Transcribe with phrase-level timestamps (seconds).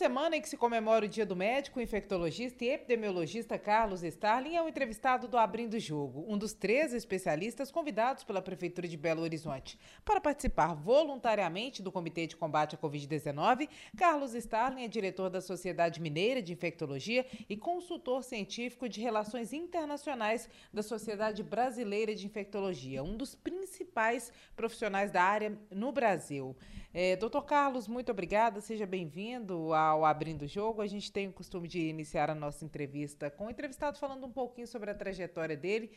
[0.00, 4.62] Semana em que se comemora o Dia do Médico, infectologista e epidemiologista Carlos Starling é
[4.62, 9.78] o entrevistado do Abrindo Jogo, um dos três especialistas convidados pela Prefeitura de Belo Horizonte.
[10.02, 16.00] Para participar voluntariamente do Comitê de Combate à Covid-19, Carlos Starling é diretor da Sociedade
[16.00, 23.18] Mineira de Infectologia e consultor científico de Relações Internacionais da Sociedade Brasileira de Infectologia, um
[23.18, 26.56] dos principais profissionais da área no Brasil.
[26.92, 30.80] É, doutor Carlos, muito obrigada, seja bem-vindo ao Abrindo o Jogo.
[30.80, 34.32] A gente tem o costume de iniciar a nossa entrevista com o entrevistado falando um
[34.32, 35.90] pouquinho sobre a trajetória dele.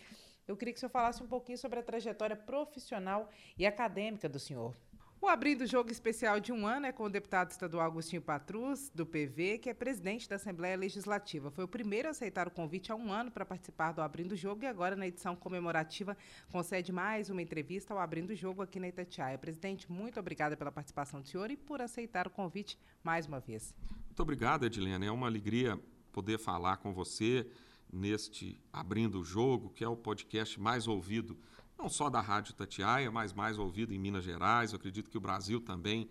[0.48, 4.40] Eu queria que o senhor falasse um pouquinho sobre a trajetória profissional e acadêmica do
[4.40, 4.76] senhor.
[5.24, 9.06] O Abrindo Jogo Especial de um ano é com o deputado estadual Agostinho Patrus, do
[9.06, 11.50] PV, que é presidente da Assembleia Legislativa.
[11.50, 14.66] Foi o primeiro a aceitar o convite há um ano para participar do Abrindo Jogo
[14.66, 16.18] e agora, na edição comemorativa,
[16.52, 19.38] concede mais uma entrevista ao Abrindo Jogo aqui na Itatiaia.
[19.38, 23.74] Presidente, muito obrigada pela participação do senhor e por aceitar o convite mais uma vez.
[24.08, 25.06] Muito obrigado, Edilene.
[25.06, 25.80] É uma alegria
[26.12, 27.50] poder falar com você
[27.90, 31.38] neste Abrindo o Jogo, que é o podcast mais ouvido
[31.84, 34.72] não só da Rádio Tatiaia, mas mais ouvido em Minas Gerais.
[34.72, 36.10] Eu acredito que o Brasil também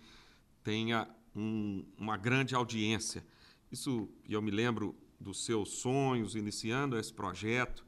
[0.62, 3.24] tenha um, uma grande audiência.
[3.70, 7.86] Isso, eu me lembro dos seus sonhos iniciando esse projeto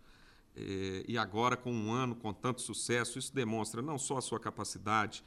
[0.56, 4.40] eh, e agora com um ano com tanto sucesso, isso demonstra não só a sua
[4.40, 5.22] capacidade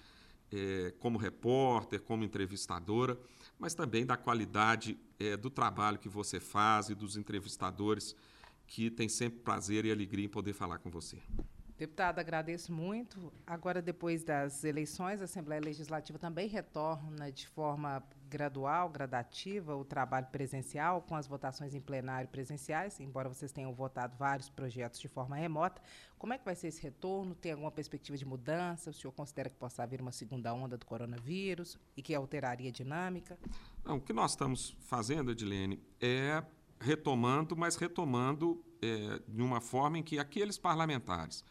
[0.51, 3.19] eh, como repórter, como entrevistadora,
[3.59, 8.15] mas também da qualidade eh, do trabalho que você faz e dos entrevistadores
[8.65, 11.21] que têm sempre prazer e alegria em poder falar com você.
[11.77, 13.31] Deputada, agradeço muito.
[13.45, 20.25] Agora, depois das eleições, a Assembleia Legislativa também retorna de forma gradual, gradativa, o trabalho
[20.31, 25.35] presencial, com as votações em plenário presenciais, embora vocês tenham votado vários projetos de forma
[25.35, 25.79] remota.
[26.17, 27.35] Como é que vai ser esse retorno?
[27.35, 28.89] Tem alguma perspectiva de mudança?
[28.89, 32.73] O senhor considera que possa haver uma segunda onda do coronavírus e que alteraria a
[32.73, 33.37] dinâmica?
[33.85, 36.43] Não, o que nós estamos fazendo, Edilene, é
[36.79, 41.43] retomando, mas retomando é, de uma forma em que aqueles parlamentares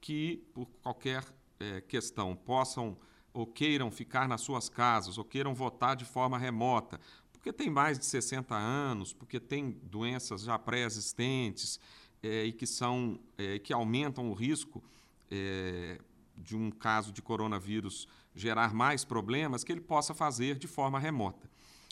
[0.00, 1.24] que, por qualquer
[1.58, 2.96] é, questão, possam
[3.32, 7.00] ou queiram ficar nas suas casas, ou queiram votar de forma remota,
[7.32, 11.78] porque tem mais de 60 anos, porque tem doenças já pré-existentes
[12.22, 14.82] é, e que são é, que aumentam o risco
[15.30, 15.98] é,
[16.36, 21.50] de um caso de coronavírus gerar mais problemas, que ele possa fazer de forma remota.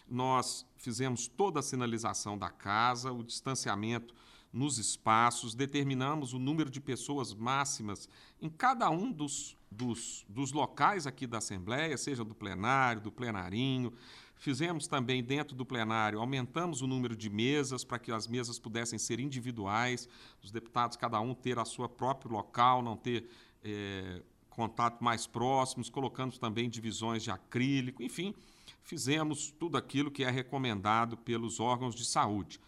[0.09, 4.15] Nós fizemos toda a sinalização da casa, o distanciamento
[4.53, 8.09] nos espaços, determinamos o número de pessoas máximas
[8.41, 13.93] em cada um dos, dos, dos locais aqui da Assembleia, seja do plenário, do plenarinho.
[14.37, 18.99] Fizemos também dentro do plenário, aumentamos o número de mesas para que as mesas pudessem
[18.99, 20.09] ser individuais,
[20.43, 23.29] os deputados, cada um ter a sua próprio local, não ter
[23.65, 28.35] é, contato mais próximos, colocamos também divisões de acrílico, enfim,
[28.83, 32.61] fizemos tudo aquilo que é recomendado pelos órgãos de saúde.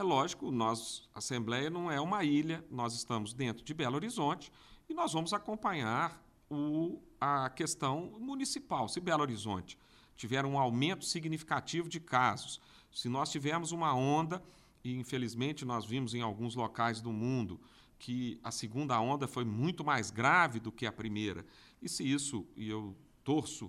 [0.00, 4.52] É lógico, nós, a Assembleia não é uma ilha, nós estamos dentro de Belo Horizonte
[4.88, 8.88] e nós vamos acompanhar o, a questão municipal.
[8.88, 9.76] Se Belo Horizonte
[10.14, 12.60] tiver um aumento significativo de casos,
[12.92, 14.40] se nós tivermos uma onda,
[14.84, 17.60] e infelizmente nós vimos em alguns locais do mundo
[17.98, 21.44] que a segunda onda foi muito mais grave do que a primeira,
[21.82, 23.68] e se isso, e eu torço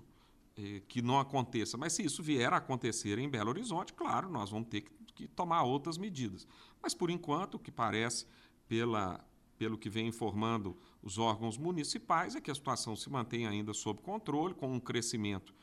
[0.55, 4.51] eh, que não aconteça, mas se isso vier a acontecer em Belo Horizonte, claro, nós
[4.51, 6.47] vamos ter que que tomar outras medidas.
[6.81, 8.25] Mas, por enquanto, o que parece,
[8.67, 9.23] pela,
[9.57, 14.01] pelo que vem informando os órgãos municipais, é que a situação se mantém ainda sob
[14.01, 15.53] controle, com um crescimento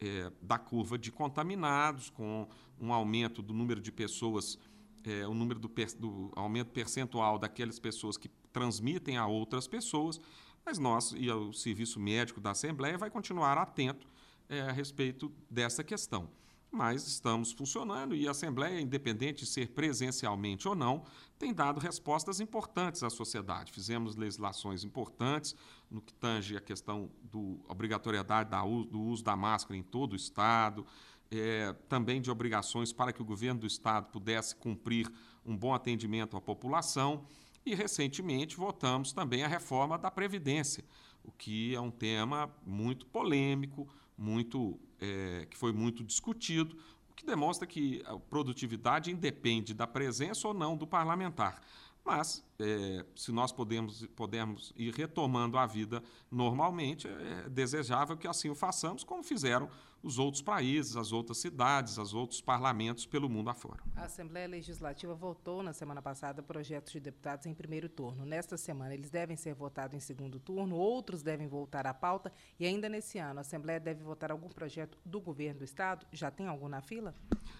[0.00, 2.46] é, da curva de contaminados, com
[2.78, 4.58] um aumento do número de pessoas,
[5.04, 5.68] é, o número do,
[5.98, 10.20] do aumento percentual daquelas pessoas que transmitem a outras pessoas,
[10.64, 14.06] mas nós e o Serviço Médico da Assembleia vai continuar atento
[14.48, 16.28] é, a respeito dessa questão.
[16.70, 21.04] Mas estamos funcionando e a Assembleia, independente de ser presencialmente ou não,
[21.38, 23.72] tem dado respostas importantes à sociedade.
[23.72, 25.54] Fizemos legislações importantes
[25.90, 27.38] no que tange a questão da
[27.72, 28.50] obrigatoriedade
[28.90, 30.84] do uso da máscara em todo o Estado,
[31.30, 35.10] é, também de obrigações para que o governo do Estado pudesse cumprir
[35.44, 37.26] um bom atendimento à população.
[37.64, 40.84] E, recentemente, votamos também a reforma da Previdência,
[41.24, 46.76] o que é um tema muito polêmico, muito é, que foi muito discutido,
[47.10, 51.60] o que demonstra que a produtividade independe da presença ou não do parlamentar.
[52.06, 56.00] Mas, é, se nós podemos, podemos ir retomando a vida
[56.30, 59.68] normalmente, é desejável que assim o façamos, como fizeram
[60.04, 63.82] os outros países, as outras cidades, os outros parlamentos pelo mundo afora.
[63.96, 68.24] A Assembleia Legislativa votou na semana passada projetos de deputados em primeiro turno.
[68.24, 72.64] Nesta semana, eles devem ser votados em segundo turno, outros devem voltar à pauta, e
[72.64, 76.06] ainda nesse ano, a Assembleia deve votar algum projeto do governo do Estado?
[76.12, 77.12] Já tem algum na fila?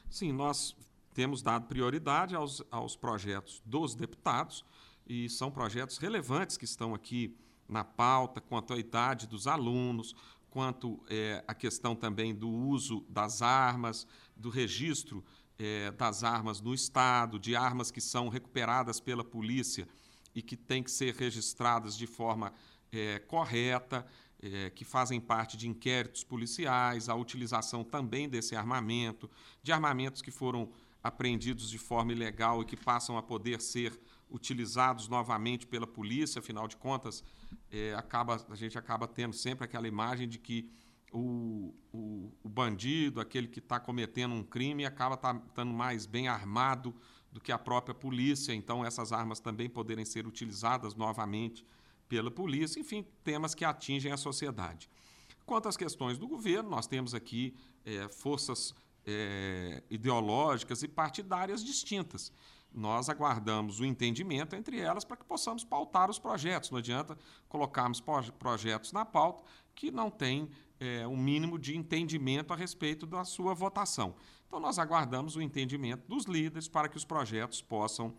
[0.08, 0.76] Sim, nós
[1.17, 4.63] temos dado prioridade aos, aos projetos dos deputados
[5.07, 7.35] e são projetos relevantes que estão aqui
[7.67, 10.15] na pauta quanto à idade dos alunos,
[10.51, 15.25] quanto é, à questão também do uso das armas, do registro
[15.59, 19.89] é, das armas no Estado, de armas que são recuperadas pela polícia
[20.35, 22.53] e que têm que ser registradas de forma
[22.93, 24.07] é, correta,
[24.43, 29.31] é, que fazem parte de inquéritos policiais, a utilização também desse armamento,
[29.63, 30.71] de armamentos que foram
[31.06, 33.99] apreendidos de forma ilegal e que passam a poder ser
[34.31, 37.23] utilizados novamente pela polícia, afinal de contas,
[37.70, 40.70] é, acaba, a gente acaba tendo sempre aquela imagem de que
[41.12, 46.29] o, o, o bandido, aquele que está cometendo um crime, acaba estando tá, mais bem
[46.29, 46.94] armado
[47.31, 51.64] do que a própria polícia, então essas armas também poderem ser utilizadas novamente
[52.08, 54.88] pela polícia, enfim, temas que atingem a sociedade.
[55.44, 57.55] Quanto às questões do governo, nós temos aqui
[57.85, 58.75] é, forças
[59.06, 62.32] é, ideológicas e partidárias distintas.
[62.73, 66.70] Nós aguardamos o entendimento entre elas para que possamos pautar os projetos.
[66.70, 67.17] Não adianta
[67.49, 68.03] colocarmos
[68.38, 69.44] projetos na pauta
[69.75, 74.14] que não têm é, um mínimo de entendimento a respeito da sua votação.
[74.47, 78.14] Então, nós aguardamos o entendimento dos líderes para que os projetos possam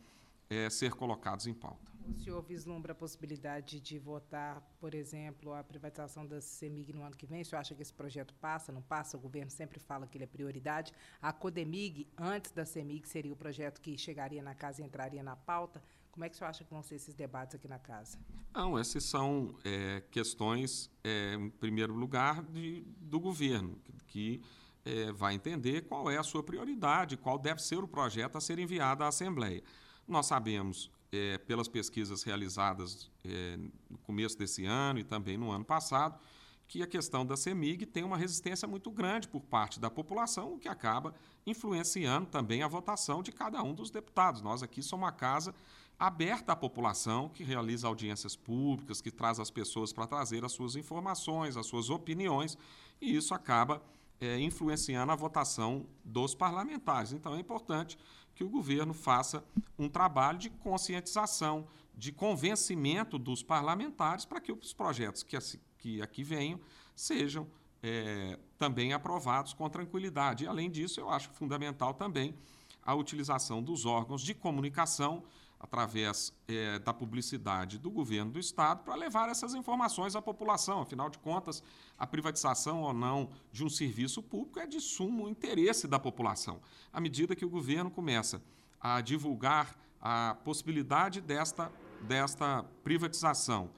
[0.49, 1.96] é, ser colocados em pauta.
[2.09, 7.15] O senhor vislumbra a possibilidade de votar, por exemplo, a privatização da CEMIG no ano
[7.15, 7.41] que vem?
[7.41, 9.17] O senhor acha que esse projeto passa, não passa?
[9.17, 10.93] O governo sempre fala que ele é prioridade.
[11.21, 15.35] A CODEMIG, antes da CEMIG, seria o projeto que chegaria na casa e entraria na
[15.35, 15.83] pauta.
[16.11, 18.17] Como é que o senhor acha que vão ser esses debates aqui na casa?
[18.53, 24.41] Não, essas são é, questões, é, em primeiro lugar, de, do governo, que
[24.83, 28.57] é, vai entender qual é a sua prioridade, qual deve ser o projeto a ser
[28.57, 29.61] enviado à Assembleia.
[30.07, 33.57] Nós sabemos é, pelas pesquisas realizadas é,
[33.89, 36.19] no começo desse ano e também no ano passado,
[36.67, 40.59] que a questão da CEMIG tem uma resistência muito grande por parte da população, o
[40.59, 41.15] que acaba
[41.45, 44.41] influenciando também a votação de cada um dos deputados.
[44.41, 45.55] Nós aqui somos uma casa
[45.97, 50.75] aberta à população, que realiza audiências públicas, que traz as pessoas para trazer as suas
[50.75, 52.57] informações, as suas opiniões,
[53.01, 53.81] e isso acaba
[54.19, 57.13] é, influenciando a votação dos parlamentares.
[57.13, 57.97] Então é importante
[58.37, 59.43] que o governo faça
[59.79, 65.35] um trabalho de conscientização, de convencimento dos parlamentares para que os projetos que,
[65.79, 66.59] que aqui venham
[66.95, 67.47] sejam
[67.81, 70.43] é, também aprovados com tranquilidade.
[70.43, 72.35] E, além disso, eu acho fundamental também
[72.83, 75.23] a utilização dos órgãos de comunicação
[75.59, 80.81] através é, da publicidade do governo do Estado para levar essas informações à população.
[80.81, 81.63] Afinal de contas,
[81.97, 86.61] a privatização ou não de um serviço público é de sumo interesse da população.
[86.93, 88.41] À medida que o governo começa
[88.79, 91.71] a divulgar a possibilidade desta,
[92.01, 93.71] desta privatização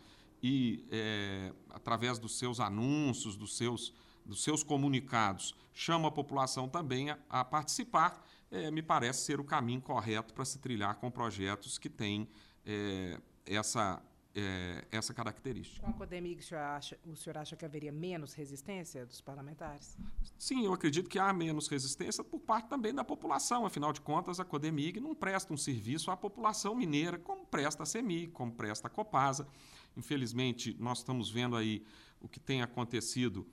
[0.44, 3.94] e, é, através dos seus anúncios, dos seus,
[4.26, 9.44] dos seus comunicados, chama a população também a, a participar é, me parece ser o
[9.44, 12.28] caminho correto para se trilhar com projetos que têm
[12.66, 14.02] é, essa,
[14.36, 15.86] é, essa característica.
[15.86, 19.98] Com a Codemig, o senhor, acha, o senhor acha que haveria menos resistência dos parlamentares?
[20.38, 23.66] Sim, eu acredito que há menos resistência por parte também da população.
[23.66, 27.86] Afinal de contas, a Codemig não presta um serviço à população mineira como presta a
[27.86, 29.48] CEMIG, como presta a Copasa.
[29.96, 31.84] Infelizmente, nós estamos vendo aí
[32.22, 33.48] o que tem acontecido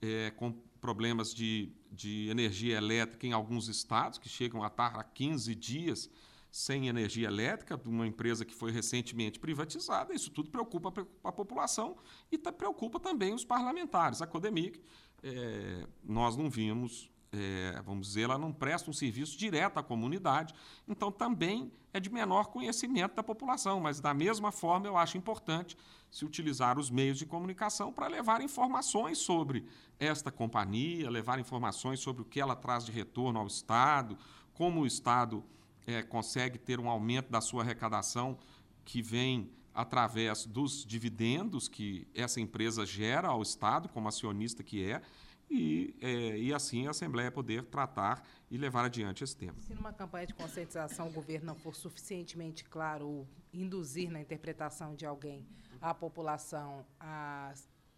[0.00, 5.04] é, com problemas de, de energia elétrica em alguns estados, que chegam a estar há
[5.04, 6.10] 15 dias
[6.50, 10.12] sem energia elétrica, uma empresa que foi recentemente privatizada.
[10.12, 11.96] Isso tudo preocupa a população
[12.30, 14.20] e preocupa também os parlamentares.
[14.20, 14.82] A Codemic,
[15.22, 20.52] é, nós não vimos é, vamos dizer, ela não presta um serviço direto à comunidade,
[20.88, 25.76] então também é de menor conhecimento da população, mas da mesma forma eu acho importante
[26.10, 29.64] se utilizar os meios de comunicação para levar informações sobre
[29.98, 34.18] esta companhia, levar informações sobre o que ela traz de retorno ao Estado,
[34.52, 35.44] como o Estado
[35.86, 38.36] é, consegue ter um aumento da sua arrecadação
[38.84, 45.00] que vem através dos dividendos que essa empresa gera ao Estado, como acionista que é,
[45.50, 49.60] e, é, e assim a Assembleia poder tratar e levar adiante esse tema.
[49.60, 54.94] Se numa campanha de conscientização o governo não for suficientemente claro ou induzir na interpretação
[54.94, 55.44] de alguém
[55.80, 57.52] a população a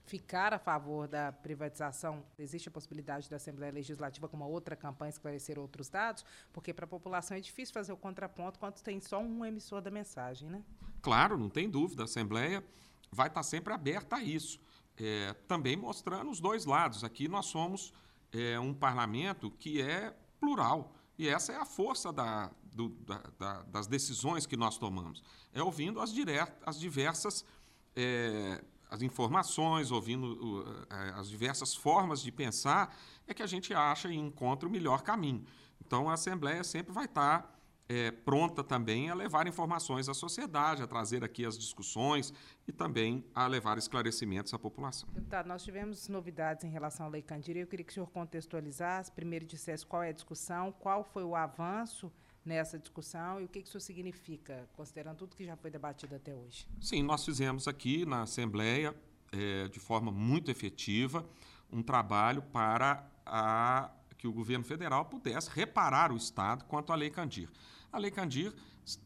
[0.04, 5.10] ficar a favor da privatização, existe a possibilidade da Assembleia Legislativa, com uma outra campanha,
[5.10, 6.24] esclarecer outros dados?
[6.52, 9.90] Porque para a população é difícil fazer o contraponto quando tem só um emissor da
[9.90, 10.62] mensagem, né?
[11.00, 12.02] Claro, não tem dúvida.
[12.02, 12.64] A Assembleia
[13.10, 14.58] vai estar sempre aberta a isso
[14.98, 17.04] é, também mostrando os dois lados.
[17.04, 17.92] Aqui nós somos
[18.32, 20.94] é, um parlamento que é plural.
[21.18, 25.22] E essa é a força da, do, da, da, das decisões que nós tomamos.
[25.52, 27.44] É ouvindo as, diretas, as diversas
[27.94, 32.94] é, as informações, ouvindo uh, as diversas formas de pensar,
[33.26, 35.46] é que a gente acha e encontra o melhor caminho.
[35.80, 37.58] Então, a Assembleia sempre vai estar
[37.92, 42.32] é, pronta também a levar informações à sociedade, a trazer aqui as discussões
[42.66, 45.06] e também a levar esclarecimentos à população.
[45.12, 47.58] Deputado, nós tivemos novidades em relação à Lei Candira.
[47.58, 51.36] Eu queria que o senhor contextualizasse, primeiro dissesse qual é a discussão, qual foi o
[51.36, 52.10] avanço
[52.44, 56.66] nessa discussão e o que isso significa, considerando tudo que já foi debatido até hoje.
[56.80, 58.94] Sim, nós fizemos aqui na Assembleia,
[59.30, 61.26] é, de forma muito efetiva,
[61.70, 67.10] um trabalho para a, que o governo federal pudesse reparar o Estado quanto à Lei
[67.10, 67.50] Candir.
[67.92, 68.54] A Lei Candir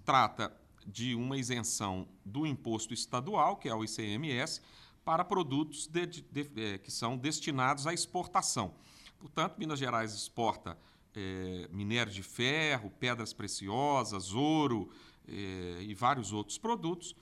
[0.05, 4.61] trata de uma isenção do imposto estadual, que é o ICMS,
[5.05, 8.75] para produtos de, de, é, que são destinados à exportação.
[9.19, 10.79] Portanto, Minas Gerais exporta
[11.15, 14.91] é, minério de ferro, pedras preciosas, ouro
[15.27, 17.17] é, e vários outros produtos,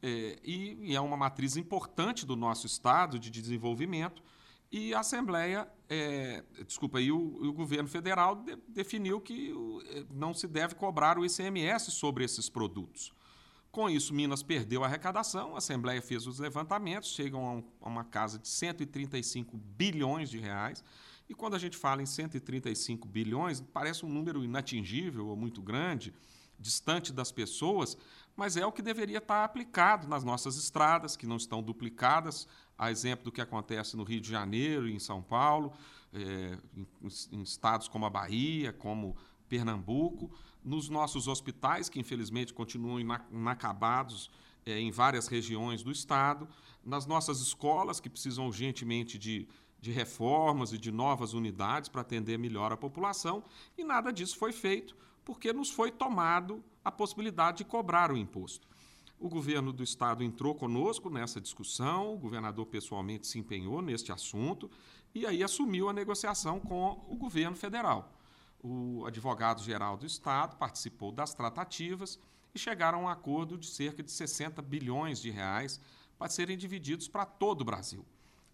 [0.00, 4.22] é, e, e, é uma matriz importante do nosso estado de desenvolvimento.
[4.70, 9.54] E a Assembleia, é, desculpa, e o, o, governo federal de, definiu que
[9.90, 13.12] é, não se deve cobrar o ICMS sobre esses produtos.
[13.70, 17.88] Com isso, Minas perdeu a arrecadação, a Assembleia fez os levantamentos, chegam a, um, a
[17.88, 20.82] uma casa de 135 bilhões de reais.
[21.28, 26.14] E quando a gente fala em 135 bilhões, parece um número inatingível ou muito grande,
[26.58, 27.96] distante das pessoas,
[28.34, 32.90] mas é o que deveria estar aplicado nas nossas estradas, que não estão duplicadas, a
[32.90, 35.72] exemplo do que acontece no Rio de Janeiro e em São Paulo,
[36.12, 36.86] é, em,
[37.32, 39.16] em estados como a Bahia, como
[39.48, 40.30] Pernambuco,
[40.64, 44.30] nos nossos hospitais, que infelizmente continuam inacabados
[44.64, 46.48] é, em várias regiões do estado,
[46.84, 49.48] nas nossas escolas, que precisam urgentemente de
[49.80, 53.44] de reformas e de novas unidades para atender melhor a população,
[53.76, 58.66] e nada disso foi feito, porque nos foi tomado a possibilidade de cobrar o imposto.
[59.20, 64.70] O governo do estado entrou conosco nessa discussão, o governador pessoalmente se empenhou neste assunto
[65.12, 68.12] e aí assumiu a negociação com o governo federal.
[68.62, 72.18] O advogado-geral do estado participou das tratativas
[72.54, 75.80] e chegaram a um acordo de cerca de 60 bilhões de reais
[76.16, 78.04] para serem divididos para todo o Brasil.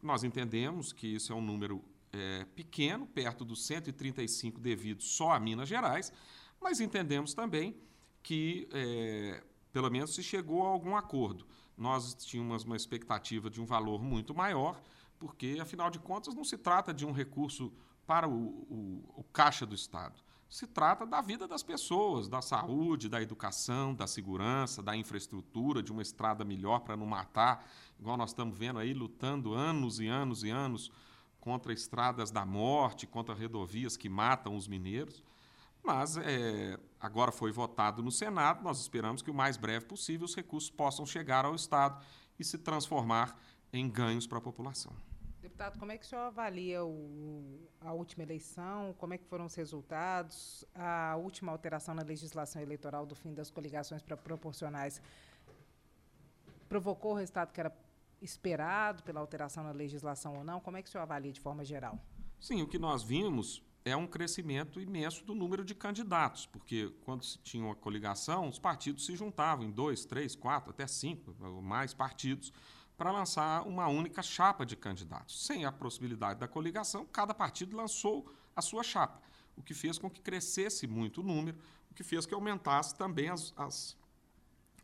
[0.02, 5.40] Nós entendemos que isso é um número é, pequeno, perto dos 135 devidos só a
[5.40, 6.12] Minas Gerais,
[6.60, 7.76] mas entendemos também
[8.22, 9.42] que, é,
[9.74, 11.44] pelo menos, se chegou a algum acordo.
[11.76, 14.80] Nós tínhamos uma expectativa de um valor muito maior,
[15.18, 17.72] porque, afinal de contas, não se trata de um recurso
[18.06, 20.22] para o, o, o caixa do Estado.
[20.48, 25.90] Se trata da vida das pessoas, da saúde, da educação, da segurança, da infraestrutura, de
[25.90, 27.66] uma estrada melhor para não matar
[27.98, 30.92] igual nós estamos vendo aí, lutando anos e anos e anos
[31.40, 35.24] contra estradas da morte, contra rodovias que matam os mineiros.
[35.82, 40.34] Mas é, agora foi votado no Senado, nós esperamos que o mais breve possível os
[40.34, 42.02] recursos possam chegar ao Estado
[42.38, 43.38] e se transformar
[43.70, 44.90] em ganhos para a população.
[45.42, 48.94] Deputado, como é que o senhor avalia o, a última eleição?
[48.96, 50.64] Como é que foram os resultados?
[50.74, 55.02] A última alteração na legislação eleitoral do fim das coligações para proporcionais
[56.66, 57.76] provocou o resultado que era
[58.22, 60.58] esperado pela alteração na legislação ou não?
[60.58, 61.98] Como é que o senhor avalia de forma geral?
[62.40, 67.22] Sim, o que nós vimos é um crescimento imenso do número de candidatos, porque quando
[67.22, 71.60] se tinha uma coligação, os partidos se juntavam em dois, três, quatro, até cinco, ou
[71.60, 72.50] mais partidos,
[72.96, 75.44] para lançar uma única chapa de candidatos.
[75.44, 79.20] Sem a possibilidade da coligação, cada partido lançou a sua chapa,
[79.54, 81.58] o que fez com que crescesse muito o número,
[81.90, 83.96] o que fez que aumentasse também as, as,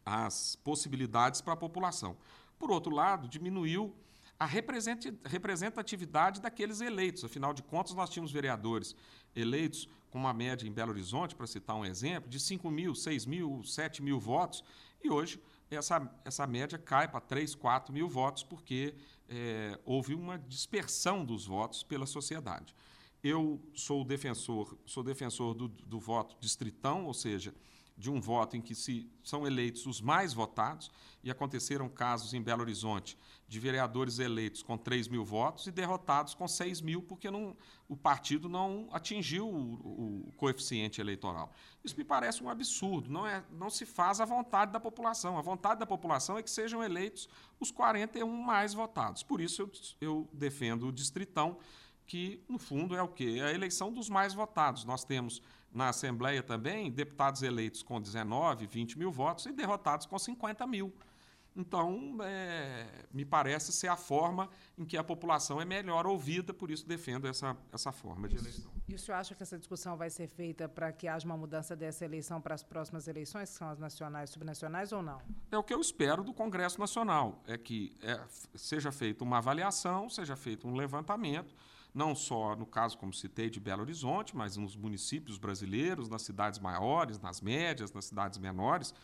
[0.05, 2.19] as possibilidades para a população.
[2.59, 3.95] Por outro lado, diminuiu
[4.41, 7.23] a representatividade daqueles eleitos.
[7.23, 8.97] Afinal de contas, nós tínhamos vereadores
[9.37, 13.27] eleitos com uma média em Belo Horizonte, para citar um exemplo, de 5 mil, 6
[13.27, 14.65] mil, 7 mil votos,
[15.05, 15.39] e hoje
[15.71, 18.95] essa, essa média cai para 3, 4 mil votos, porque
[19.29, 22.75] é, houve uma dispersão dos votos pela sociedade.
[23.23, 27.55] Eu sou defensor, sou defensor do, do voto distritão, ou seja,
[28.01, 30.91] de um voto em que se são eleitos os mais votados,
[31.23, 33.17] e aconteceram casos em Belo Horizonte
[33.47, 37.55] de vereadores eleitos com 3 mil votos e derrotados com 6 mil, porque não,
[37.89, 41.53] o partido não atingiu o, o, coeficiente eleitoral.
[41.85, 45.37] Isso me parece um absurdo, não, é, não se faz a vontade da população.
[45.37, 47.29] A vontade da população é que sejam eleitos
[47.59, 49.23] os 41 mais votados.
[49.23, 51.59] Por isso eu, eu defendo o distritão,
[52.11, 53.37] que, no fundo, é o quê?
[53.39, 54.85] É a eleição dos mais votados.
[54.85, 55.41] Nós temos
[55.73, 60.93] na Assembleia também deputados eleitos com 19, 20 mil votos e derrotados com 50 mil.
[61.55, 66.69] Então, é, me parece ser a forma em que a população é melhor ouvida, por
[66.73, 68.73] isso defendo essa, essa forma de eleição.
[68.89, 71.77] E o senhor acha que essa discussão vai ser feita para que haja uma mudança
[71.77, 75.23] dessa eleição para as próximas eleições, que são as nacionais e subnacionais, ou não?
[75.53, 78.21] É o que eu espero do Congresso Nacional, é que é,
[78.57, 81.55] seja feita uma avaliação, seja feito um levantamento,
[81.95, 86.59] não só no caso, como citei, de Belo Horizonte, mas nos municípios brasileiros, nas cidades
[86.59, 88.95] maiores, nas médias, nas cidades menores,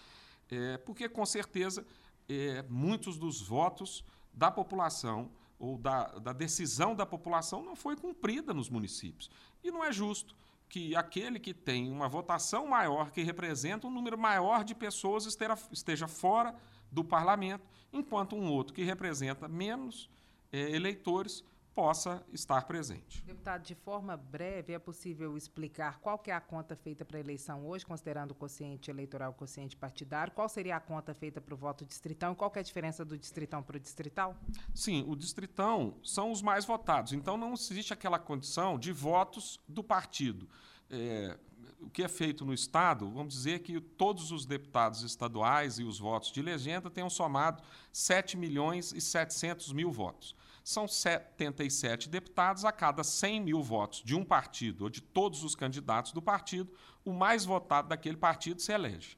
[0.50, 1.86] é, porque com certeza
[2.28, 8.52] é, muitos dos votos da população ou da, da decisão da população não foi cumprida
[8.52, 9.30] nos municípios.
[9.64, 10.36] E não é justo
[10.68, 15.26] que aquele que tem uma votação maior, que representa um número maior de pessoas,
[15.72, 16.54] esteja, fora
[16.90, 20.10] do parlamento, enquanto um outro que representa menos
[20.52, 21.44] é, eleitores
[21.76, 23.22] possa estar presente.
[23.22, 27.20] Deputado, de forma breve, é possível explicar qual que é a conta feita para a
[27.20, 30.32] eleição hoje, considerando o quociente eleitoral e o quociente partidário?
[30.32, 33.18] Qual seria a conta feita para o voto distritão e qual é a diferença do
[33.18, 34.34] distritão para o distrital?
[34.74, 39.84] Sim, o distritão são os mais votados, então não existe aquela condição de votos do
[39.84, 40.48] partido.
[40.88, 41.38] É,
[41.78, 45.98] o que é feito no Estado, vamos dizer que todos os deputados estaduais e os
[45.98, 50.34] votos de legenda tenham somado 7 milhões e 700 mil votos
[50.66, 55.54] são 77 deputados a cada 100 mil votos de um partido ou de todos os
[55.54, 56.68] candidatos do partido,
[57.04, 59.16] o mais votado daquele partido se elege.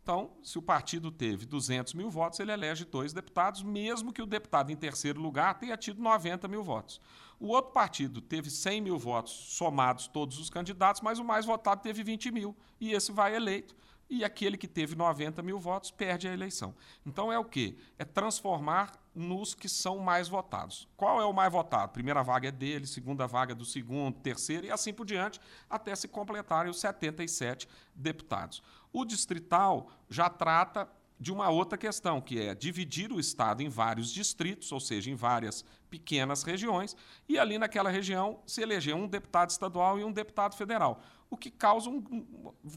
[0.00, 4.26] Então, se o partido teve 200 mil votos, ele elege dois deputados, mesmo que o
[4.26, 7.00] deputado em terceiro lugar tenha tido 90 mil votos.
[7.40, 11.82] O outro partido teve 100 mil votos somados todos os candidatos, mas o mais votado
[11.82, 13.74] teve 20 mil, e esse vai eleito
[14.10, 16.74] e aquele que teve 90 mil votos perde a eleição.
[17.06, 17.76] Então é o quê?
[17.96, 20.88] É transformar nos que são mais votados.
[20.96, 21.92] Qual é o mais votado?
[21.92, 25.94] Primeira vaga é dele, segunda vaga é do segundo, terceiro e assim por diante, até
[25.94, 28.62] se completarem os 77 deputados.
[28.92, 30.88] O distrital já trata
[31.20, 35.14] de uma outra questão, que é dividir o Estado em vários distritos, ou seja, em
[35.14, 36.96] várias pequenas regiões,
[37.28, 41.50] e ali naquela região se eleger um deputado estadual e um deputado federal o que,
[41.50, 42.02] causa um,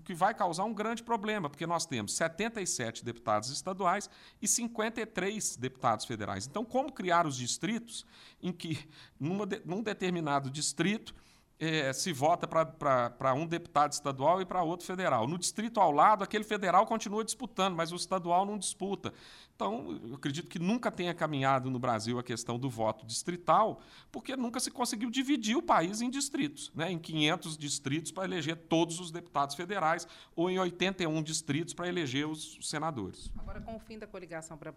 [0.06, 4.08] que vai causar um grande problema, porque nós temos 77 deputados estaduais
[4.40, 6.46] e 53 deputados federais.
[6.46, 8.06] Então, como criar os distritos
[8.42, 8.88] em que,
[9.20, 11.16] numa num determinado distrito,
[11.60, 15.28] é, se vota para um deputado estadual e para outro federal.
[15.28, 19.14] No distrito ao lado, aquele federal continua disputando, mas o estadual não disputa.
[19.56, 23.80] Então, eu acredito que nunca tenha caminhado no Brasil a questão do voto distrital,
[24.12, 26.92] porque nunca se conseguiu dividir o país em distritos, né?
[26.92, 32.28] em 500 distritos para eleger todos os deputados federais ou em 81 distritos para eleger
[32.28, 33.32] os senadores.
[33.38, 34.76] Agora, com o fim da coligação pra, uh,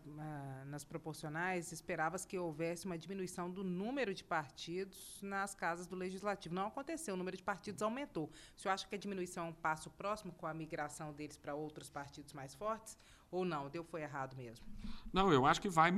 [0.67, 6.55] nas proporcionais, esperava-se que houvesse uma diminuição do número de partidos nas casas do Legislativo.
[6.55, 8.31] Não aconteceu, o número de partidos aumentou.
[8.55, 11.55] O senhor acha que a diminuição é um passo próximo com a migração deles para
[11.55, 12.99] outros partidos mais fortes?
[13.37, 13.69] Ou não?
[13.69, 14.65] Deu foi errado mesmo?
[15.13, 15.93] Não, eu acho que vai,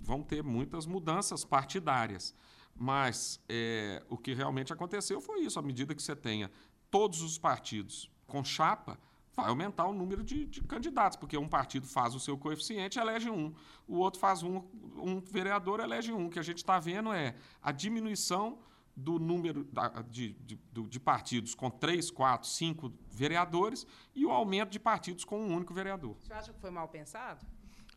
[0.00, 2.34] vão ter muitas mudanças partidárias.
[2.76, 5.58] Mas é, o que realmente aconteceu foi isso.
[5.58, 6.50] À medida que você tenha
[6.90, 8.98] todos os partidos com chapa,
[9.34, 13.30] vai aumentar o número de, de, candidatos, porque um partido faz o seu coeficiente, elege
[13.30, 13.52] um,
[13.88, 14.62] o outro faz um,
[14.96, 16.26] um vereador, elege um.
[16.26, 18.58] O que a gente está vendo é a diminuição
[18.96, 19.66] do número
[20.08, 25.40] de, de, de, partidos com três, quatro, cinco vereadores e o aumento de partidos com
[25.40, 26.16] um único vereador.
[26.20, 27.44] Você acha que foi mal pensado?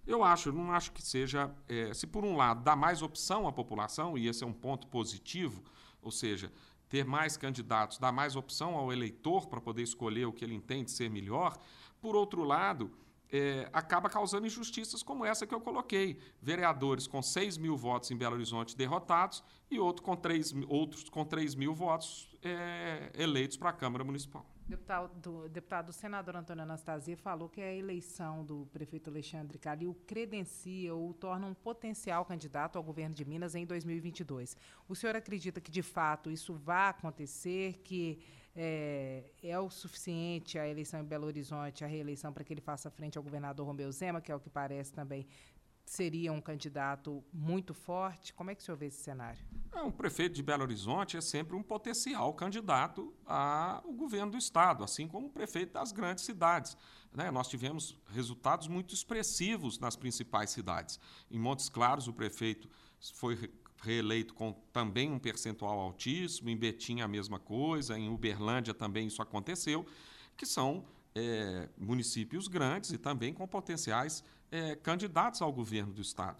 [0.05, 1.53] Eu acho, não acho que seja.
[1.67, 4.87] É, se por um lado dá mais opção à população, e esse é um ponto
[4.87, 5.63] positivo,
[6.01, 6.51] ou seja,
[6.89, 10.89] ter mais candidatos dá mais opção ao eleitor para poder escolher o que ele entende
[10.89, 11.57] ser melhor,
[11.99, 12.91] por outro lado
[13.31, 16.19] é, acaba causando injustiças como essa que eu coloquei.
[16.41, 21.25] Vereadores com 6 mil votos em Belo Horizonte derrotados e outro com 3, outros com
[21.25, 24.45] 3 mil votos é, eleitos para a Câmara Municipal.
[24.67, 30.93] Deputado, deputado, o senador Antônio Anastasia falou que a eleição do prefeito Alexandre Calil credencia
[30.93, 34.57] ou torna um potencial candidato ao governo de Minas em 2022.
[34.89, 38.19] O senhor acredita que, de fato, isso vai acontecer, que
[38.57, 42.89] é, é o suficiente a eleição em Belo Horizonte, a reeleição, para que ele faça
[42.89, 45.27] frente ao governador Romeu Zema, que é o que parece também
[45.87, 48.33] seria um candidato muito forte?
[48.33, 49.39] Como é que o senhor vê esse cenário?
[49.73, 54.83] É, um prefeito de Belo Horizonte é sempre um potencial candidato ao governo do Estado,
[54.83, 56.75] assim como o prefeito das grandes cidades.
[57.13, 57.31] Né?
[57.31, 60.99] Nós tivemos resultados muito expressivos nas principais cidades.
[61.31, 62.69] Em Montes Claros, o prefeito
[63.13, 63.49] foi
[63.81, 69.21] reeleito com também um percentual altíssimo, em Betim a mesma coisa, em Uberlândia também isso
[69.21, 69.85] aconteceu,
[70.35, 70.85] que são
[71.15, 76.37] é, municípios grandes e também com potenciais é, candidatos ao governo do Estado.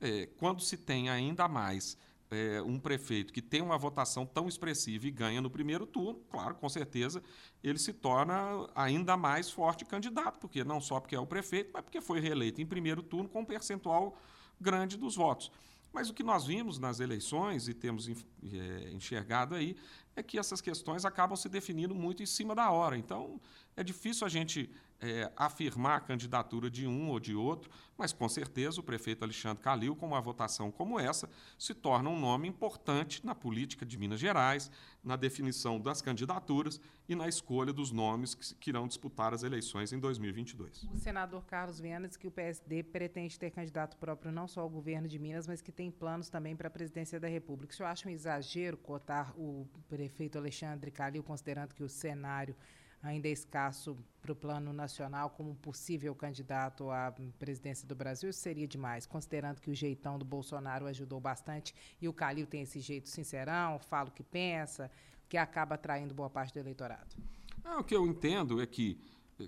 [0.00, 1.96] É, quando se tem ainda mais
[2.30, 6.54] é, um prefeito que tem uma votação tão expressiva e ganha no primeiro turno, claro,
[6.54, 7.22] com certeza,
[7.62, 11.82] ele se torna ainda mais forte candidato, porque não só porque é o prefeito, mas
[11.82, 14.16] porque foi reeleito em primeiro turno com um percentual
[14.60, 15.50] grande dos votos.
[15.92, 19.76] Mas o que nós vimos nas eleições e temos é, enxergado aí
[20.14, 22.96] é que essas questões acabam se definindo muito em cima da hora.
[22.96, 23.40] Então,
[23.80, 28.28] é difícil a gente é, afirmar a candidatura de um ou de outro, mas com
[28.28, 33.24] certeza o prefeito Alexandre Calil, com uma votação como essa, se torna um nome importante
[33.24, 34.70] na política de Minas Gerais,
[35.02, 39.92] na definição das candidaturas e na escolha dos nomes que, que irão disputar as eleições
[39.92, 40.82] em 2022.
[40.92, 44.68] O senador Carlos Viana diz que o PSD pretende ter candidato próprio não só ao
[44.68, 47.72] governo de Minas, mas que tem planos também para a presidência da República.
[47.72, 52.54] O senhor acha um exagero cotar o prefeito Alexandre Calil, considerando que o cenário
[53.02, 58.68] ainda é escasso para o plano nacional como possível candidato à presidência do Brasil, seria
[58.68, 63.08] demais, considerando que o jeitão do Bolsonaro ajudou bastante e o Calil tem esse jeito
[63.08, 64.90] sincerão, fala o que pensa,
[65.28, 67.16] que acaba atraindo boa parte do eleitorado.
[67.64, 68.98] Ah, o que eu entendo é que,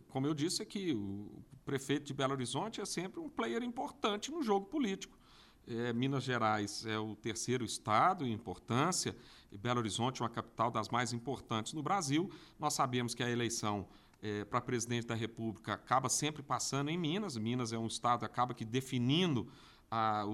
[0.08, 4.30] como eu disse, é que o prefeito de Belo Horizonte é sempre um player importante
[4.30, 5.18] no jogo político.
[5.66, 9.16] É, Minas Gerais é o terceiro estado em importância,
[9.50, 12.30] e Belo Horizonte é uma capital das mais importantes no Brasil.
[12.58, 13.86] Nós sabemos que a eleição
[14.20, 17.36] é, para presidente da República acaba sempre passando em Minas.
[17.36, 19.48] Minas é um estado acaba que definindo
[19.90, 20.24] a,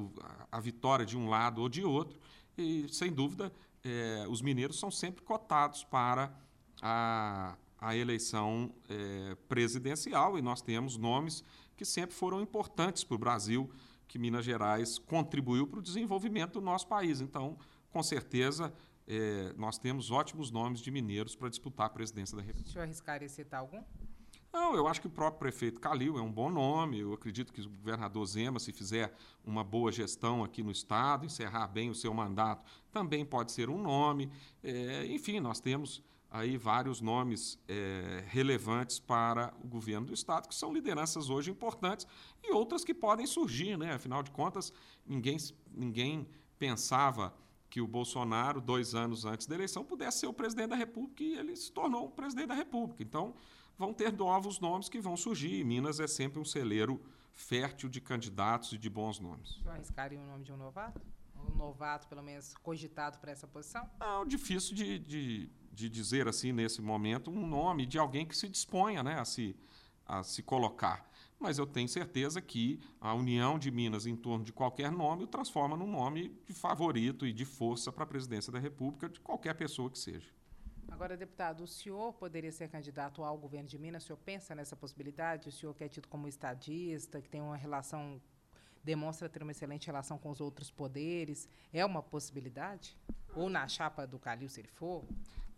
[0.53, 2.19] a vitória de um lado ou de outro.
[2.57, 3.53] E, sem dúvida,
[3.85, 6.33] é, os mineiros são sempre cotados para
[6.81, 11.43] a, a eleição é, presidencial e nós temos nomes
[11.77, 13.71] que sempre foram importantes para o Brasil
[14.09, 17.21] que Minas Gerais contribuiu para o desenvolvimento do nosso país.
[17.21, 17.57] Então,
[17.91, 18.73] com certeza,
[19.07, 22.69] é, nós temos ótimos nomes de mineiros para disputar a presidência da República.
[22.69, 23.83] O senhor arriscaria citar algum?
[24.53, 27.01] Não, eu acho que o próprio prefeito Calil é um bom nome.
[27.01, 31.67] Eu acredito que o governador Zema, se fizer uma boa gestão aqui no Estado, encerrar
[31.69, 34.31] bem o seu mandato, também pode ser um nome.
[34.63, 40.55] É, enfim, nós temos aí vários nomes é, relevantes para o governo do Estado, que
[40.55, 42.07] são lideranças hoje importantes,
[42.43, 43.77] e outras que podem surgir.
[43.77, 43.95] Né?
[43.95, 44.73] Afinal de contas,
[45.07, 45.37] ninguém,
[45.73, 47.35] ninguém pensava
[47.71, 51.37] que o Bolsonaro, dois anos antes da eleição, pudesse ser o presidente da República e
[51.37, 53.03] ele se tornou o presidente da República.
[53.03, 53.35] Então,
[53.77, 55.61] vão ter novos nomes que vão surgir.
[55.61, 57.01] E Minas é sempre um celeiro
[57.33, 59.61] fértil de candidatos e de bons nomes.
[59.63, 61.01] Senhor arriscaria o nome de um novato?
[61.37, 63.89] Um novato, pelo menos, cogitado para essa posição?
[64.01, 68.49] Não, difícil de, de de dizer assim nesse momento um nome de alguém que se
[68.49, 69.55] disponha né, a, se,
[70.05, 71.09] a se colocar.
[71.39, 75.27] Mas eu tenho certeza que a união de Minas em torno de qualquer nome o
[75.29, 79.55] transforma num nome de favorito e de força para a presidência da República de qualquer
[79.55, 80.29] pessoa que seja.
[80.91, 84.03] Agora, deputado, o senhor poderia ser candidato ao governo de Minas?
[84.03, 85.49] O senhor pensa nessa possibilidade?
[85.49, 88.21] O senhor que é tido como estadista, que tem uma relação,
[88.83, 92.97] demonstra ter uma excelente relação com os outros poderes, é uma possibilidade?
[93.37, 95.05] Ou na chapa do Calil, se ele for?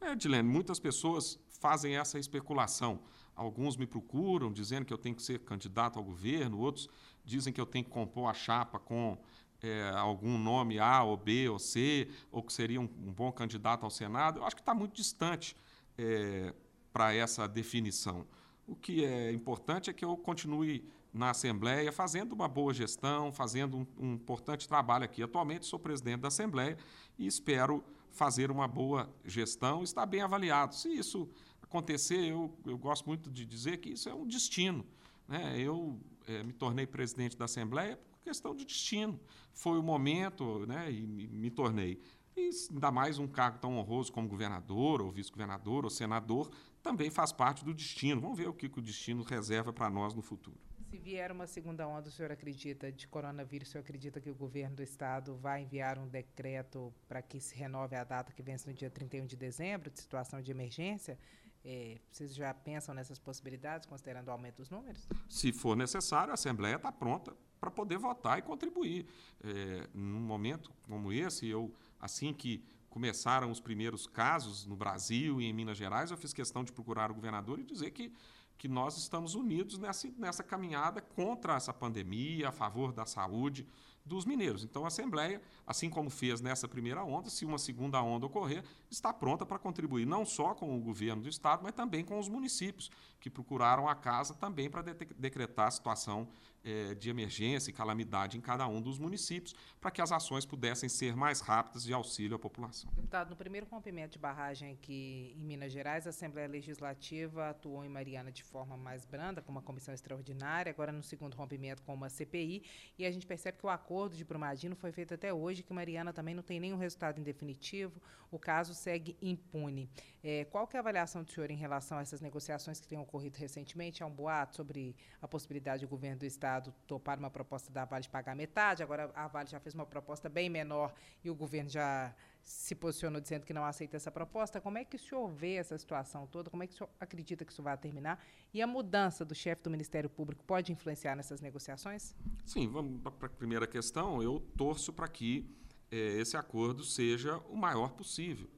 [0.00, 3.00] É, Dilene, muitas pessoas fazem essa especulação.
[3.36, 6.88] Alguns me procuram dizendo que eu tenho que ser candidato ao governo, outros
[7.24, 9.18] dizem que eu tenho que compor a chapa com
[9.62, 13.84] é, algum nome A ou B ou C, ou que seria um, um bom candidato
[13.84, 14.40] ao Senado.
[14.40, 15.54] Eu acho que está muito distante
[15.98, 16.54] é,
[16.92, 18.26] para essa definição.
[18.66, 23.78] O que é importante é que eu continue na Assembleia fazendo uma boa gestão, fazendo
[23.78, 25.22] um, um importante trabalho aqui.
[25.22, 26.78] Atualmente sou presidente da Assembleia
[27.18, 30.74] e espero fazer uma boa gestão, está bem avaliado.
[30.74, 31.28] Se isso
[31.62, 34.84] acontecer, eu, eu gosto muito de dizer que isso é um destino.
[35.28, 35.58] Né?
[35.58, 39.18] Eu é, me tornei presidente da Assembleia por questão de destino.
[39.52, 42.00] Foi o momento né, e me, me tornei.
[42.36, 46.50] E ainda mais um cargo tão honroso como governador, ou vice-governador, ou senador,
[46.82, 48.20] também faz parte do destino.
[48.20, 50.58] Vamos ver o que, que o destino reserva para nós no futuro.
[50.90, 54.34] Se vier uma segunda onda, o senhor acredita de coronavírus, o senhor acredita que o
[54.34, 58.68] governo do estado vai enviar um decreto para que se renove a data que vence
[58.68, 61.16] no dia 31 de dezembro, de situação de emergência?
[61.64, 65.06] É, vocês já pensam nessas possibilidades, considerando o aumento dos números?
[65.28, 69.06] Se for necessário, a Assembleia está pronta para poder votar e contribuir.
[69.44, 75.44] É, num momento como esse, eu, assim que começaram os primeiros casos no Brasil e
[75.44, 78.12] em Minas Gerais, eu fiz questão de procurar o governador e dizer que,
[78.60, 83.66] que nós estamos unidos nessa, nessa caminhada contra essa pandemia, a favor da saúde
[84.04, 84.62] dos mineiros.
[84.62, 89.14] Então, a Assembleia, assim como fez nessa primeira onda, se uma segunda onda ocorrer, está
[89.14, 92.90] pronta para contribuir não só com o governo do Estado, mas também com os municípios,
[93.20, 96.28] que procuraram a casa também para de decretar a situação
[96.64, 100.88] é, de emergência e calamidade em cada um dos municípios, para que as ações pudessem
[100.88, 102.90] ser mais rápidas de auxílio à população.
[102.94, 107.88] Deputado, no primeiro rompimento de barragem aqui em Minas Gerais, a Assembleia Legislativa atuou em
[107.88, 112.08] Mariana de forma mais branda, com uma comissão extraordinária, agora no segundo rompimento com uma
[112.08, 112.62] CPI,
[112.98, 116.12] e a gente percebe que o acordo de Brumadino foi feito até hoje, que Mariana
[116.12, 119.90] também não tem nenhum resultado em definitivo, o caso segue impune.
[120.22, 122.98] É, qual que é a avaliação do senhor em relação a essas negociações que têm
[123.10, 124.02] ocorrido recentemente?
[124.02, 128.02] Há um boato sobre a possibilidade do governo do Estado topar uma proposta da Vale
[128.02, 130.94] de pagar metade, agora a Vale já fez uma proposta bem menor
[131.24, 134.60] e o governo já se posicionou dizendo que não aceita essa proposta.
[134.60, 136.48] Como é que o senhor vê essa situação toda?
[136.48, 138.24] Como é que o senhor acredita que isso vai terminar?
[138.54, 142.14] E a mudança do chefe do Ministério Público pode influenciar nessas negociações?
[142.46, 144.22] Sim, vamos para a primeira questão.
[144.22, 145.54] Eu torço para que
[145.90, 148.48] é, esse acordo seja o maior possível.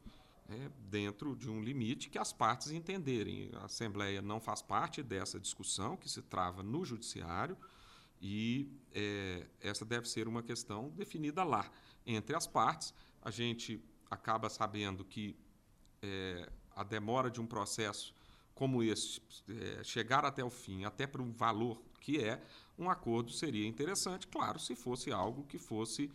[0.49, 3.51] É, dentro de um limite que as partes entenderem.
[3.55, 7.57] A Assembleia não faz parte dessa discussão que se trava no Judiciário.
[8.21, 11.71] E é, essa deve ser uma questão definida lá.
[12.07, 15.37] Entre as partes, a gente acaba sabendo que
[16.03, 18.15] é, a demora de um processo
[18.55, 22.43] como esse, é, chegar até o fim, até para um valor que é,
[22.79, 26.11] um acordo seria interessante, claro, se fosse algo que fosse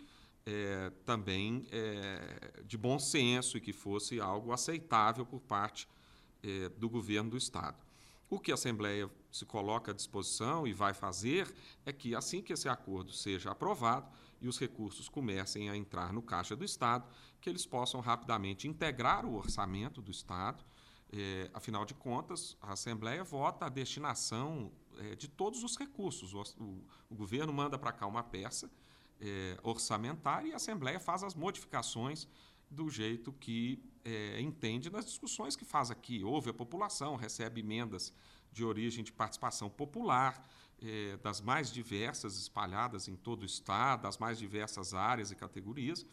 [0.47, 5.89] é, também é, de bom senso e que fosse algo aceitável por parte
[6.41, 7.75] é, do governo do Estado.
[8.29, 11.53] O que a Assembleia se coloca à disposição e vai fazer
[11.86, 16.21] é que, assim que esse acordo seja aprovado e os recursos comecem a entrar no
[16.21, 17.05] Caixa do Estado,
[17.41, 20.63] que eles possam rapidamente integrar o orçamento do Estado.
[21.12, 26.33] É, afinal de contas, a Assembleia vota a destinação é, de todos os recursos.
[26.33, 28.69] O, o, o governo manda para cá uma peça
[29.19, 32.27] é, orçamentária e a Assembleia faz as modificações
[32.69, 36.23] do jeito que é, entende nas discussões que faz aqui.
[36.23, 38.13] Ouve a população, recebe emendas
[38.51, 40.45] de origem de participação popular,
[40.82, 46.06] é, das mais diversas, espalhadas em todo o Estado, das mais diversas áreas e categorias.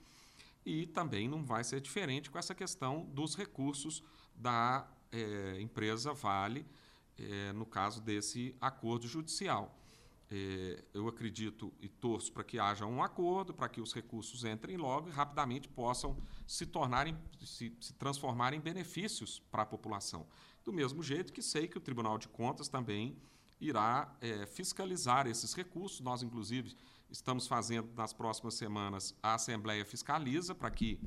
[0.65, 4.03] E também não vai ser diferente com essa questão dos recursos
[4.35, 6.67] da é, empresa Vale,
[7.19, 9.79] é, no caso desse acordo judicial.
[10.37, 14.77] É, eu acredito e torço para que haja um acordo, para que os recursos entrem
[14.77, 20.27] logo e rapidamente possam se tornarem, se, se transformar em benefícios para a população.
[20.65, 23.17] Do mesmo jeito que sei que o Tribunal de Contas também
[23.61, 26.01] irá é, fiscalizar esses recursos.
[26.01, 26.77] Nós, inclusive,
[27.09, 30.99] estamos fazendo nas próximas semanas a Assembleia Fiscaliza para que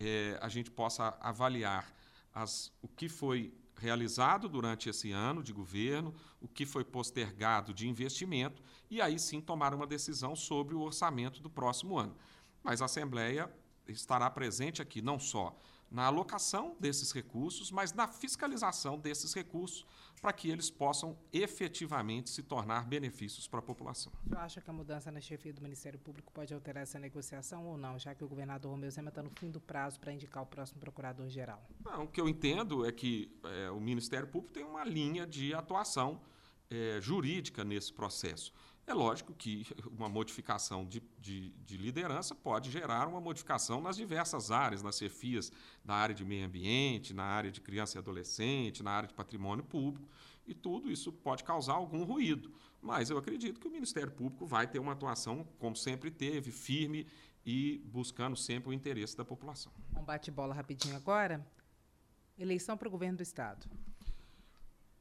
[0.00, 1.94] é, a gente possa avaliar
[2.34, 7.88] as, o que foi realizado durante esse ano de governo, o que foi postergado de
[7.88, 12.16] investimento, e aí sim tomar uma decisão sobre o orçamento do próximo ano.
[12.62, 13.50] Mas a Assembleia
[13.86, 15.56] estará presente aqui não só
[15.90, 19.86] na alocação desses recursos, mas na fiscalização desses recursos,
[20.20, 24.12] para que eles possam efetivamente se tornar benefícios para a população.
[24.26, 27.76] Você acha que a mudança na chefia do Ministério Público pode alterar essa negociação ou
[27.76, 30.46] não, já que o governador Romeu Zema está no fim do prazo para indicar o
[30.46, 31.62] próximo procurador-geral?
[31.84, 35.52] Não, o que eu entendo é que é, o Ministério Público tem uma linha de
[35.52, 36.20] atuação
[36.70, 38.52] é, jurídica nesse processo.
[38.86, 39.66] É lógico que
[39.96, 45.50] uma modificação de, de, de, liderança pode gerar uma modificação nas diversas áreas, nas chefias
[45.82, 49.64] da área de meio ambiente, na área de criança e adolescente, na área de patrimônio
[49.64, 50.06] público,
[50.46, 52.52] e tudo isso pode causar algum ruído.
[52.82, 57.06] Mas eu acredito que o Ministério Público vai ter uma atuação, como sempre teve, firme
[57.44, 59.72] e buscando sempre o interesse da população.
[59.96, 61.44] Um bate-bola rapidinho agora.
[62.38, 63.66] Eleição para o governo do Estado.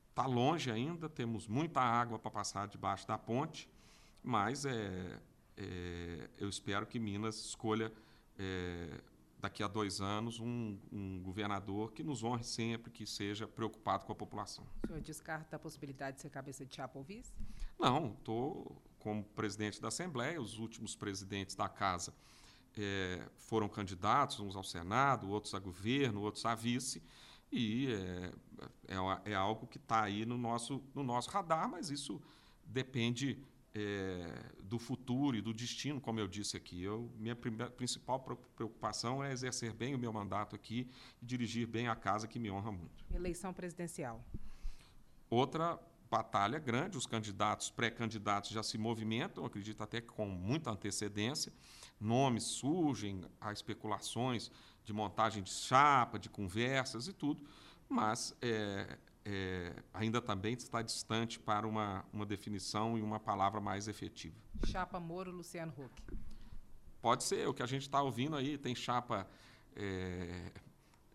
[0.09, 3.72] Está longe ainda, temos muita água para passar debaixo da ponte
[4.23, 5.19] mas é,
[5.57, 7.91] é, eu espero que Minas escolha,
[8.37, 9.01] é,
[9.39, 14.13] daqui a dois anos, um, um, governador que nos honre sempre, que seja preocupado com
[14.13, 14.65] a população.
[14.83, 17.33] O senhor descarta a possibilidade de ser cabeça de chapa ou vice?
[17.77, 22.13] Não, estou como presidente da Assembleia, os últimos presidentes da Casa
[22.77, 27.01] é, foram candidatos, uns ao Senado, outros a governo, outros a vice,
[27.51, 28.33] e é,
[28.87, 32.21] é, é algo que está aí no nosso, no nosso radar, mas isso
[32.65, 33.37] depende
[33.75, 36.81] é, do futuro e do destino, como eu disse aqui.
[36.81, 38.19] Eu, minha principal
[38.55, 40.87] preocupação é exercer bem o meu mandato aqui
[41.21, 43.03] e dirigir bem a casa que me honra muito.
[43.11, 44.23] Eleição presidencial.
[45.29, 51.51] Outra batalha grande, os candidatos, pré-candidatos já se movimentam, acredito até que com muita antecedência.
[51.99, 54.51] Nomes surgem, há especulações
[54.83, 57.43] de montagem de chapa, de conversas e tudo,
[57.89, 63.87] mas é, é, ainda também está distante para uma, uma definição e uma palavra mais
[63.87, 64.35] efetiva.
[64.65, 66.17] Chapa Moro, Luciano Huck.
[67.01, 69.27] Pode ser, o que a gente está ouvindo aí, tem chapa
[69.75, 70.51] é,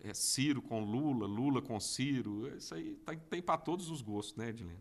[0.02, 4.36] é, Ciro com Lula, Lula com Ciro, isso aí tá, tem para todos os gostos,
[4.36, 4.80] né, Edilene?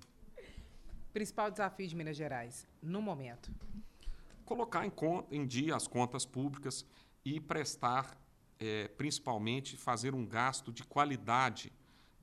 [1.13, 3.51] Principal desafio de Minas Gerais, no momento?
[4.45, 4.91] Colocar em,
[5.31, 6.85] em dia as contas públicas
[7.25, 8.17] e prestar,
[8.59, 11.73] é, principalmente, fazer um gasto de qualidade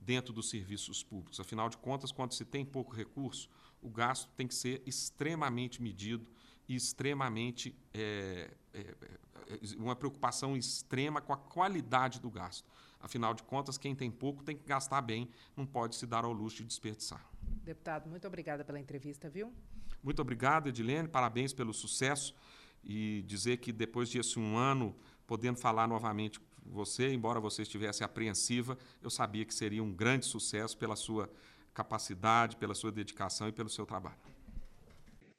[0.05, 1.39] dentro dos serviços públicos.
[1.39, 3.49] Afinal de contas, quando se tem pouco recurso,
[3.81, 6.27] o gasto tem que ser extremamente medido
[6.67, 12.67] e extremamente é, é, é, uma preocupação extrema com a qualidade do gasto.
[12.99, 16.31] Afinal de contas, quem tem pouco tem que gastar bem, não pode se dar ao
[16.31, 17.23] luxo de desperdiçar.
[17.63, 19.53] Deputado, muito obrigada pela entrevista, viu?
[20.01, 22.35] Muito obrigado, Edilene, parabéns pelo sucesso
[22.83, 28.77] e dizer que depois desse um ano, podendo falar novamente você, embora você estivesse apreensiva,
[29.01, 31.29] eu sabia que seria um grande sucesso pela sua
[31.73, 34.17] capacidade, pela sua dedicação e pelo seu trabalho.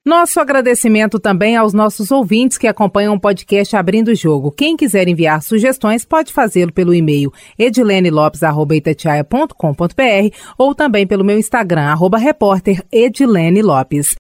[0.07, 4.53] Nosso agradecimento também aos nossos ouvintes que acompanham o podcast Abrindo o Jogo.
[4.53, 12.19] Quem quiser enviar sugestões pode fazê-lo pelo e-mail edilenelopes.com.br ou também pelo meu Instagram, arroba
[12.19, 14.15] repórter Edilene Lopes.